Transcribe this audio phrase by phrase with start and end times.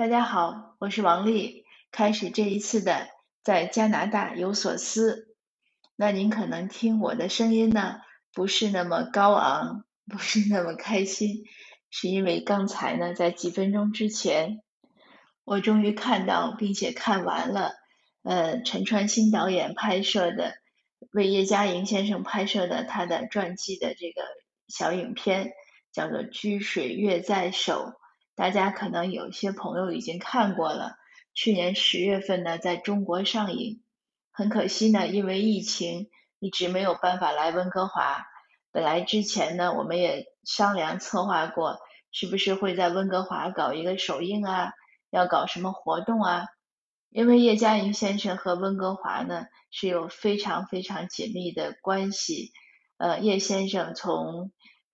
[0.00, 3.08] 大家好，我是王丽，开始这一次的
[3.44, 5.36] 在加拿大有所思。
[5.94, 8.00] 那您可能听我的声音呢，
[8.32, 11.44] 不是那么高昂，不是那么开心，
[11.90, 14.62] 是因为刚才呢，在几分钟之前，
[15.44, 17.72] 我终于看到并且看完了，
[18.22, 20.54] 呃，陈川新导演拍摄的，
[21.12, 24.22] 为叶嘉莹先生拍摄的他的传记的这个
[24.66, 25.52] 小影片，
[25.92, 27.92] 叫做《掬水月在手》。
[28.40, 30.96] 大家可能有些朋友已经看过了，
[31.34, 33.82] 去年十月份呢在中国上映，
[34.32, 36.08] 很可惜呢，因为疫情
[36.38, 38.24] 一直没有办法来温哥华。
[38.72, 41.80] 本来之前呢我们也商量策划过，
[42.12, 44.72] 是不是会在温哥华搞一个首映啊，
[45.10, 46.46] 要搞什么活动啊？
[47.10, 52.52] 因为叶嘉莹先生和温哥华呢是有非常非常紧密的关系，
[52.96, 54.50] 呃，叶先生从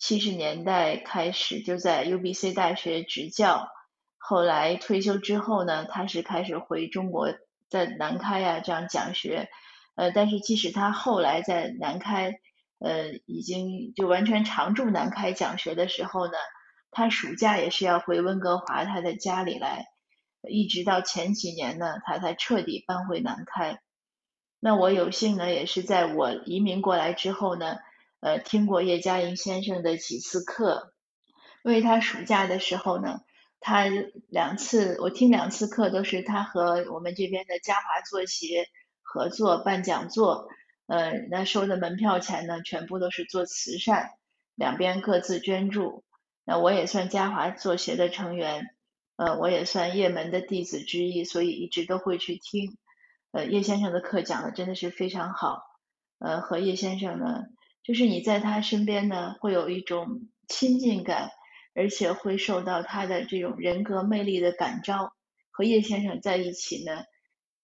[0.00, 3.68] 七十年代开始就在 UBC 大学执教，
[4.16, 7.28] 后来退休之后呢，他是开始回中国，
[7.68, 9.50] 在南开呀这样讲学，
[9.96, 12.40] 呃，但是即使他后来在南开，
[12.78, 16.32] 呃，已经就完全常驻南开讲学的时候呢，
[16.90, 19.84] 他暑假也是要回温哥华他的家里来，
[20.48, 23.78] 一直到前几年呢，他才彻底搬回南开。
[24.60, 27.76] 那我有幸呢，也是在我移民过来之后呢。
[28.20, 30.92] 呃，听过叶嘉莹先生的几次课，
[31.64, 33.20] 因为他暑假的时候呢，
[33.60, 33.86] 他
[34.28, 38.66] 两次我听两次课都是他和我们这边的嘉华作协
[39.00, 40.48] 合作办讲座，
[40.86, 44.10] 呃，那收的门票钱呢，全部都是做慈善，
[44.54, 46.04] 两边各自捐助。
[46.44, 48.74] 那我也算嘉华作协的成员，
[49.16, 52.76] 呃，我也算叶门的弟子之一，所以一直都会去听。
[53.32, 55.62] 呃，叶先生的课讲的真的是非常好，
[56.18, 57.44] 呃，和叶先生呢。
[57.82, 61.30] 就是你在他身边呢，会有一种亲近感，
[61.74, 65.12] 而且会受到他的这种人格魅力的感召。
[65.50, 67.02] 和叶先生在一起呢，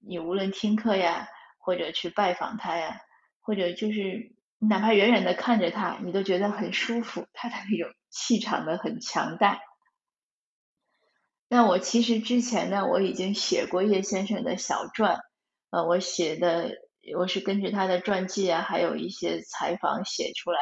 [0.00, 3.00] 你无论听课呀，或者去拜访他呀，
[3.40, 7.26] 或者就是哪怕远远的看着他，你都觉得很舒服。
[7.32, 9.60] 他的那种气场呢很强大。
[11.48, 15.20] 那我其实之前呢，我已经写过叶先生的小传，
[15.70, 16.87] 呃，我写的。
[17.16, 20.58] 我是根据他的传记啊，还有一些采访写出来，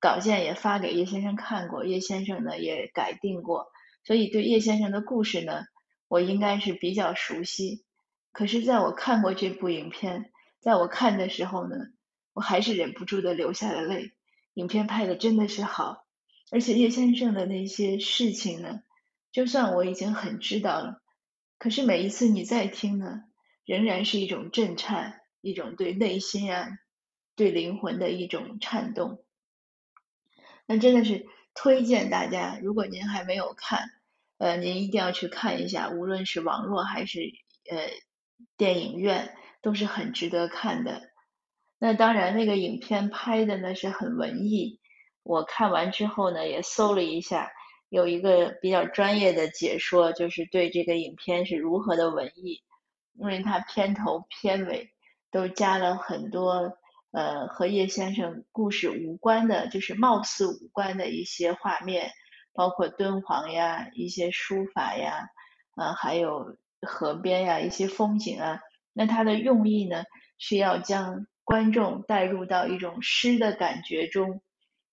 [0.00, 3.66] 稿件也发给叶先生看过，叶先生呢也改定过，
[4.04, 5.62] 所以对叶先生的故事呢，
[6.08, 7.84] 我应该是比较熟悉。
[8.32, 11.76] 可是，在我看过这部影片，在我看的时候呢，
[12.32, 14.12] 我还是忍不住的流下了泪。
[14.54, 16.04] 影片拍的真的是好，
[16.50, 18.80] 而且叶先生的那些事情呢，
[19.32, 21.02] 就算我已经很知道了，
[21.58, 23.22] 可是每一次你再听呢，
[23.64, 25.21] 仍然是一种震颤。
[25.42, 26.78] 一种对内心啊，
[27.36, 29.22] 对灵魂的一种颤动。
[30.64, 33.90] 那真的是推荐大家，如果您还没有看，
[34.38, 37.20] 呃，您一定要去看一下，无论是网络还是
[37.70, 37.90] 呃
[38.56, 41.10] 电影院，都是很值得看的。
[41.78, 44.80] 那当然，那个影片拍的呢是很文艺。
[45.24, 47.50] 我看完之后呢，也搜了一下，
[47.88, 52.62] 有一个比较专业的解说，就是对这个影片是如何的文艺，
[53.14, 54.92] 因为它片头片尾。
[55.32, 56.78] 都加了很多
[57.10, 62.12] 呃和叶先生故事无关的，就是貌似无关的一些画面，
[62.52, 65.30] 包括敦煌呀、一些书法呀，
[65.74, 68.60] 呃还有河边呀一些风景啊。
[68.92, 70.04] 那他的用意呢，
[70.38, 74.42] 是要将观众带入到一种诗的感觉中。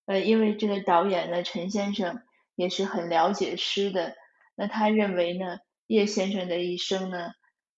[0.06, 2.24] 呃，因为这个导演呢，陈先生
[2.56, 4.16] 也是很了解诗的。
[4.56, 7.34] 那他认为呢，叶先生的一生呢，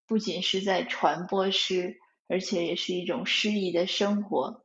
[0.07, 1.97] 不仅是在传播诗。
[2.31, 4.63] 而且也是一种诗意的生活，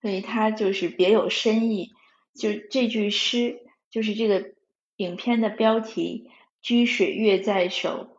[0.00, 1.90] 所以它就是别有深意。
[2.38, 3.58] 就这句诗，
[3.90, 4.54] 就是这个
[4.94, 6.30] 影片的标题
[6.62, 8.16] “掬水月在手，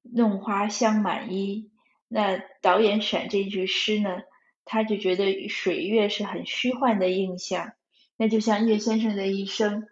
[0.00, 1.70] 弄花香满衣”。
[2.08, 4.22] 那导演选这句诗呢，
[4.64, 7.72] 他就觉得水月是很虚幻的印象。
[8.16, 9.86] 那就像叶先生的一生，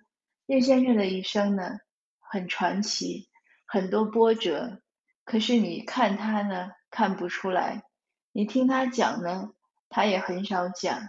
[0.47, 1.81] 叶先生的一生呢，
[2.19, 3.29] 很传奇，
[3.67, 4.81] 很多波折。
[5.25, 7.85] 可是你看他呢，看不出来。
[8.33, 9.51] 你听他讲呢，
[9.89, 11.09] 他也很少讲。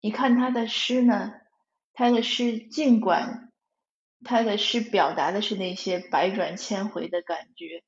[0.00, 1.32] 你看他的诗呢，
[1.92, 3.52] 他的诗尽管
[4.24, 7.82] 他的诗表达的是那些百转千回的感觉，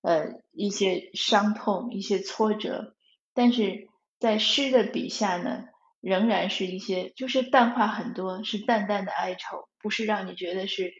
[0.00, 2.94] 呃，一些伤痛，一些挫折，
[3.32, 3.88] 但是
[4.18, 5.64] 在诗的笔下呢，
[6.00, 10.92] 仍然是一些就是淡化很多，是淡淡的哀愁，不是让你觉得是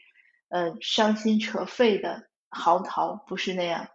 [0.49, 3.89] 呃伤心扯肺的嚎啕，不是那样。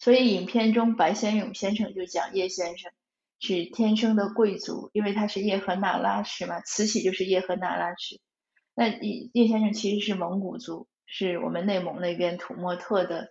[0.00, 2.90] 所以影片中白先勇先生就讲叶先生
[3.38, 8.18] 是天生的贵族，因为他是叶赫那拉氏嘛，慈禧就是叶赫那拉氏。
[8.74, 13.28] 那叶叶先生其实是蒙古族，是我们内蒙那边土默特的，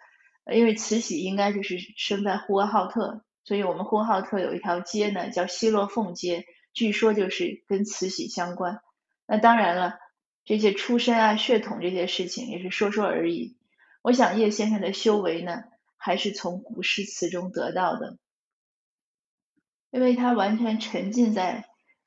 [0.54, 8.80] 因为慈禧应该就是生在呼和浩特，所以我们呼和浩特有一条街呢叫西洛凤街，据说就是跟慈禧相关。
[9.26, 9.98] 那当然了，
[10.46, 13.58] 这些出身啊、血统这些事情也是说说而已。
[14.04, 15.64] 我想叶先生的修为呢，
[16.00, 18.18] 还是从古诗词中得到的，
[19.92, 21.66] 因为他完全沉浸在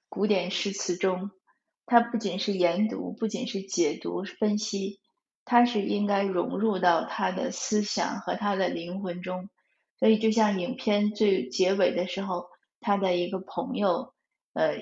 [0.09, 1.31] 古典诗词中。
[1.85, 5.01] 他不仅是研读，不仅是解读分析，
[5.45, 9.51] 他是应该融入到他的思想和他的灵魂中。
[9.99, 12.47] 所以，就像影片最结尾的时候，
[12.81, 14.15] 他的一个朋友，
[14.55, 14.79] 呃，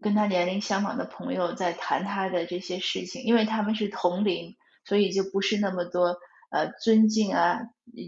[0.00, 6.16] 跟他年龄相仿的朋友在谈他的这些事情，因为他们是同龄，所以就不是那么多
[6.52, 7.62] 呃尊敬啊、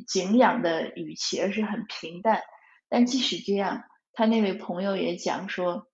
[0.07, 2.43] 敬仰的语气，而是很平淡。
[2.89, 3.83] 但即使这样，
[4.13, 5.89] 他那位朋友也讲说。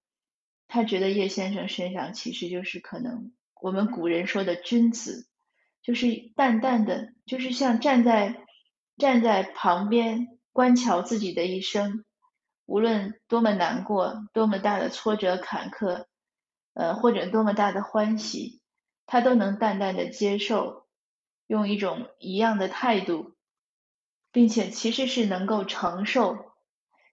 [0.72, 5.26] 他觉得叶先生身上其实就是可能我们古人说的君子，
[5.82, 8.46] 就是淡淡的，就是像站在
[8.96, 12.04] 站在旁边观瞧自己的一生，
[12.66, 16.04] 无论多么难过，多么大的挫折坎坷，
[16.74, 18.60] 呃或者多么大的欢喜，
[19.06, 20.79] 他都能淡淡的接受，
[21.50, 23.34] 用一种一样的态度，
[24.30, 26.52] 并且其实是能够承受，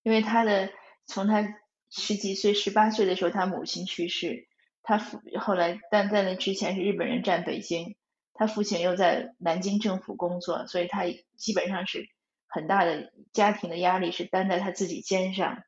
[0.03, 0.69] 因为他的
[1.05, 1.43] 从他。
[1.89, 4.49] 十几岁、十八岁的时候，他母亲去世，
[4.83, 7.95] 他父后来，但在那之前是日本人占北京，
[8.33, 11.05] 他父亲又在南京政府工作，所以他
[11.37, 12.09] 基本上是
[12.45, 15.63] 很大的家庭的压力是担在他自己肩上。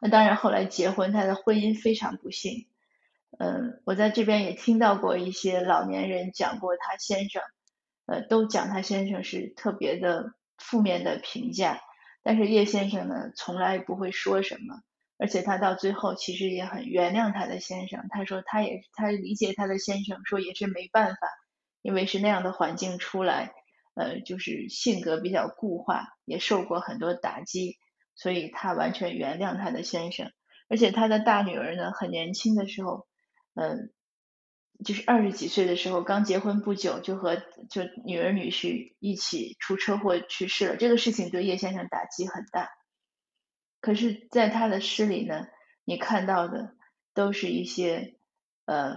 [0.00, 2.66] 那当然，后来结婚，他的婚姻非常不幸。
[3.38, 7.42] 嗯，我在这边也听到过一些老年人讲过他先生，
[8.06, 11.80] 呃，都讲他先生是特别的负面的评价，
[12.22, 14.80] 但是叶先生呢，从来不会说什么。
[15.18, 21.28] 而且他到最后其实也很原谅他的先生，他说他也他理解他的先生，说也是没办法，
[21.80, 23.52] 因为是那样的环境出来，
[23.94, 27.76] 呃，就是性格比较固化，也受过很多打击，
[28.16, 30.32] 所以他完全原谅他的先生。
[30.68, 33.06] 而且他的大女儿呢，很年轻的时候，
[33.54, 33.92] 嗯，
[34.84, 37.36] 就是二十几岁的时候刚结婚不久，就和
[37.70, 40.76] 就女儿女婿一起出车祸去世了。
[40.76, 42.70] 这个事情对叶先生打击很大。
[43.80, 45.46] 可是，在他的诗里呢，
[45.84, 46.76] 你看到的
[47.14, 48.16] 都是一些
[48.64, 48.96] 呃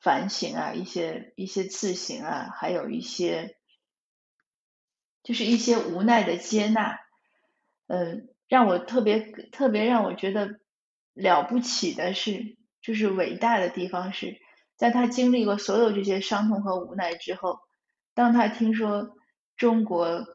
[0.00, 3.56] 反省啊，一些一些自省啊，还有一些
[5.22, 6.98] 就是一些无奈的接纳。
[7.86, 10.60] 嗯，让我特别特别让我觉得
[11.12, 14.40] 了不起的是，就是伟大的地方是
[14.82, 17.60] 在他经历过所有这些伤痛和无奈之后，
[18.14, 19.14] 当他听说
[19.56, 20.26] 中国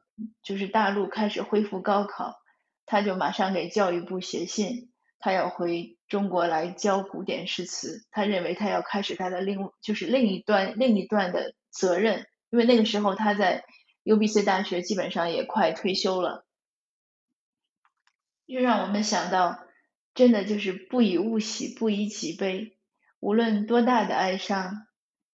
[0.41, 2.39] 就是大陆开始恢复高考。
[2.85, 4.89] 他就马上给教育部写信，
[5.19, 8.05] 他要回中国来教古典诗词。
[8.09, 13.65] 他认为他要开始他的另就是另一段另一段的责任，因为那个时候他在
[14.05, 16.45] UBC 大学基本上也快退休了。
[18.45, 19.59] 又让我们想到，
[20.13, 22.76] 真的就是不以物喜，不以己悲。
[23.19, 24.87] 无论多大的哀伤，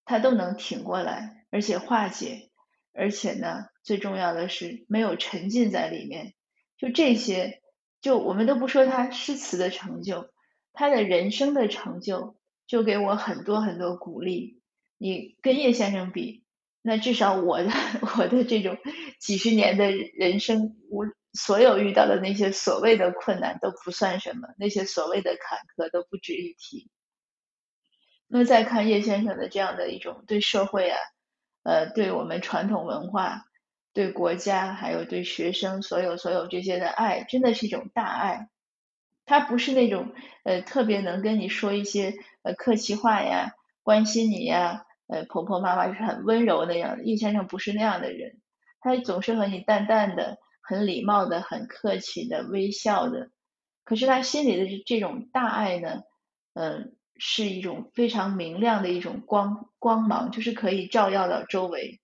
[0.06, 2.50] 他都能挺过来，而且化解，
[2.94, 6.34] 而且呢，最重要的是没有沉浸在里面。
[6.78, 7.62] 就这些，
[8.02, 10.30] 就我们都不说他诗词的成就，
[10.74, 12.36] 他的人生的成就，
[12.68, 14.62] 就给我很多很多鼓励。
[14.98, 16.44] 你跟叶先生比，
[16.82, 17.70] 那至少我的
[18.18, 18.78] 我的这种
[19.20, 21.04] 几十年的人生，无
[21.34, 26.90] 所有遇到的那些所谓的困难都不算什么，那些所谓的坎坷都不值一提。
[28.36, 30.98] 那再看叶先生的这样的一种对社会啊，
[31.62, 33.46] 呃，对我们传统文化。
[33.94, 38.50] 对国家还有对学生所有所有这些的爱，真的是一种大爱。
[39.24, 43.52] 他不是那种呃特别能跟你说一些呃客气话呀，
[43.84, 47.04] 关心你呀，呃婆婆妈妈就是很温柔那样的。
[47.04, 48.42] 叶先生不是那样的人，
[48.80, 53.30] 他总是和你淡淡的、很礼貌的、很客气的微笑的。
[53.84, 56.02] 可是他心里的这种大爱呢，
[56.56, 62.02] 嗯，是一种非常明亮的一种光光芒，就是可以照耀到周围。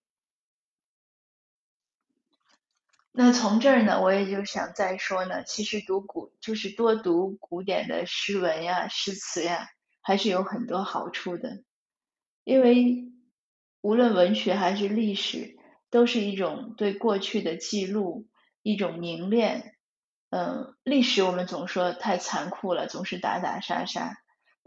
[3.11, 9.67] 那从这儿呢，我也就想再说呢，其实读古就是多读古典的诗文呀、诗词呀，
[10.01, 11.63] 还是有很多好处的。
[12.45, 13.11] 因为
[13.81, 15.57] 无论文学还是历史，
[15.89, 18.29] 都是一种对过去的记录，
[18.61, 19.75] 一种凝练。
[20.29, 24.15] 嗯，历史我们总说太残酷了，总是打打杀杀。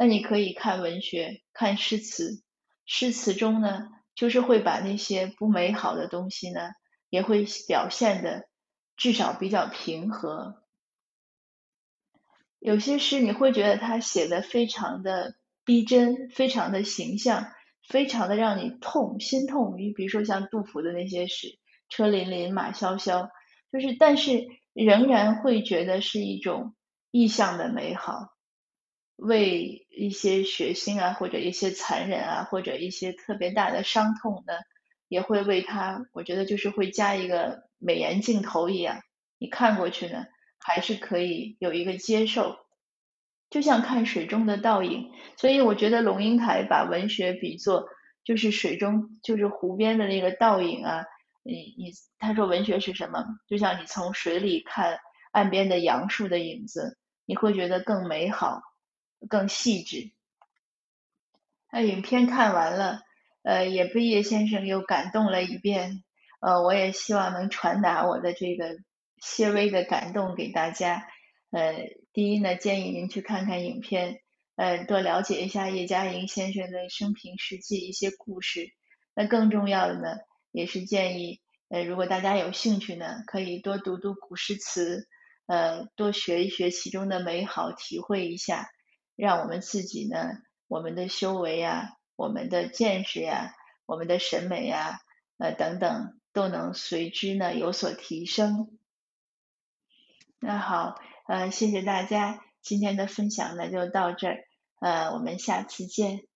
[0.02, 2.42] 那你可以看文学，看诗词，
[2.84, 6.72] 诗词中呢，就是会把那些不美好的东西呢。
[7.08, 8.48] 也会表现的
[8.96, 10.64] 至少比较平和。
[12.58, 17.52] 有些诗你会觉得他写的非常的逼真，非常的形象，
[17.86, 19.76] 非常的让你痛心痛。
[19.78, 23.28] 你比如说像杜甫的那些诗，车辚辚，马萧萧，
[23.70, 26.74] 就是但是仍然会觉得是一种
[27.12, 28.32] 意象的美好，
[29.16, 34.54] 为一些血腥啊，或者一些残忍啊，或者一些特别大的伤痛呢，
[35.08, 39.00] 也会为他，我觉得就是会加一个美颜镜头一样，
[39.38, 40.24] 你看过去呢，
[40.58, 42.56] 还是可以有一个接受。
[43.50, 47.86] 就像看水中的倒影，所以我觉得龙应台把文学比作
[48.24, 51.04] 就是水中就是湖边的那个倒影啊。
[51.42, 53.22] 你你他说文学是什么？
[53.46, 54.98] 就像你从水里看
[55.32, 58.62] 岸边的杨树的影子，你会觉得更美好、
[59.28, 60.12] 更细致。
[61.70, 63.00] 那影片看完了，
[63.42, 66.04] 呃，也被叶先生又感动了一遍。
[66.40, 68.76] 呃，我也希望能传达我的这个
[69.18, 71.06] 些微的感动给大家。
[71.50, 71.74] 呃，
[72.12, 74.20] 第一呢，建议您去看看影片，
[74.56, 78.72] 呃，多了解一下叶嘉莹先生的生平事迹一些故事。
[79.14, 80.16] 那更重要的呢，
[80.50, 85.06] 也是建议，呃，如果大家有兴趣呢，可以多读读古诗词，
[85.46, 88.68] 呃，多学一学其中的美好，体会一下，
[89.16, 90.38] 让我们自己呢，
[90.68, 93.54] 我们的修为呀，我们的见识呀，
[93.86, 95.00] 我们的审美呀，
[95.38, 98.78] 呃，等等，都能随之呢有所提升。
[100.38, 100.94] 那好。
[101.28, 104.44] 呃，谢谢大家，今天的分享呢就到这儿，
[104.80, 106.26] 呃，我们下次见。